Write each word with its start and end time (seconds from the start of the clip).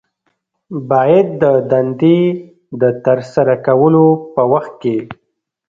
باید 0.89 1.27
د 1.41 1.43
دندې 1.71 2.19
د 2.81 2.83
ترسره 3.05 3.55
کولو 3.65 4.05
په 4.33 4.41
وخت 4.51 4.73
کې 4.81 4.97